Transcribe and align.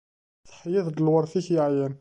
Teḥyiḍ-d 0.47 0.97
lweṛt-ik 1.01 1.47
yeɛyan! 1.55 1.89